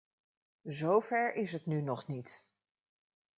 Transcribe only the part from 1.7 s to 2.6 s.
nog niet.